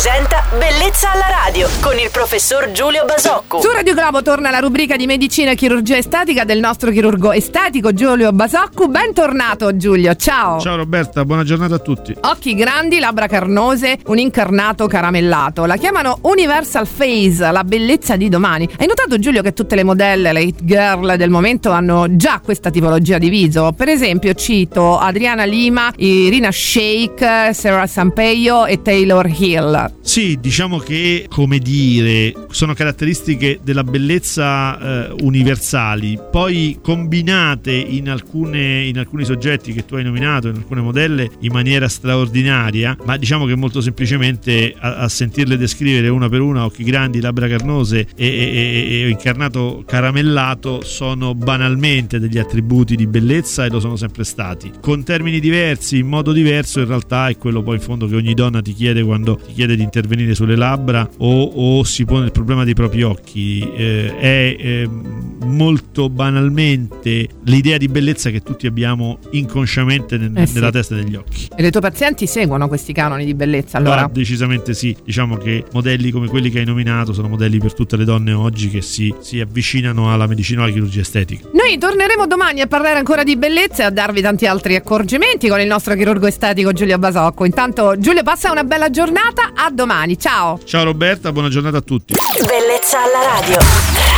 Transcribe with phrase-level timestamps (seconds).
[0.00, 3.60] presenta Bellezza alla radio con il professor Giulio Basocco.
[3.60, 7.92] Su Radio Globo torna la rubrica di medicina e chirurgia estetica del nostro chirurgo estetico
[7.92, 8.86] Giulio Basocco.
[8.86, 10.60] Bentornato Giulio, ciao.
[10.60, 12.14] Ciao Roberta, buona giornata a tutti.
[12.20, 15.64] Occhi grandi, labbra carnose, un incarnato caramellato.
[15.64, 18.68] La chiamano Universal Face, la bellezza di domani.
[18.78, 22.70] Hai notato Giulio che tutte le modelle, le hit girl del momento hanno già questa
[22.70, 23.72] tipologia di viso?
[23.76, 29.87] Per esempio cito Adriana Lima, Irina Shake, Sarah Sampeio e Taylor Hill.
[30.00, 34.78] Sì, diciamo che, come dire, sono caratteristiche della bellezza
[35.08, 40.80] eh, universali, poi combinate in, alcune, in alcuni soggetti che tu hai nominato, in alcune
[40.80, 46.40] modelle, in maniera straordinaria, ma diciamo che molto semplicemente a, a sentirle descrivere una per
[46.40, 53.06] una, occhi grandi, labbra carnose e, e, e incarnato caramellato, sono banalmente degli attributi di
[53.06, 54.72] bellezza e lo sono sempre stati.
[54.80, 58.34] Con termini diversi, in modo diverso, in realtà è quello poi in fondo che ogni
[58.34, 62.32] donna ti chiede quando ti chiede di intervenire sulle labbra o, o si pone il
[62.32, 63.60] problema dei propri occhi.
[63.60, 64.90] Eh, è eh,
[65.44, 70.54] molto banalmente l'idea di bellezza che tutti abbiamo inconsciamente nel, eh sì.
[70.54, 71.48] nella testa degli occhi.
[71.54, 74.04] E le tue pazienti seguono questi canoni di bellezza allora?
[74.04, 74.96] Ah, decisamente sì.
[75.04, 78.68] Diciamo che modelli come quelli che hai nominato sono modelli per tutte le donne oggi
[78.68, 81.48] che si, si avvicinano alla medicina o alla chirurgia estetica.
[81.52, 85.60] Noi torneremo domani a parlare ancora di bellezza e a darvi tanti altri accorgimenti con
[85.60, 87.44] il nostro chirurgo estetico Giulio Basocco.
[87.44, 90.60] Intanto Giulio passa una bella giornata, a domani, ciao!
[90.64, 92.14] Ciao Roberta, buona giornata a tutti.
[92.40, 94.17] Bellezza alla radio.